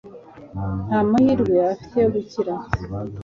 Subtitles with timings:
[0.87, 2.53] nta mahirwe afite yo gukira